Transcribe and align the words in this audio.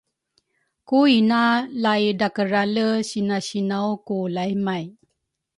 Ku 0.87 0.99
ina 1.17 1.41
la 1.83 1.93
idrakerale 2.09 2.87
sinasinaw 3.09 3.87
ku 4.07 4.15
laimay 4.35 4.85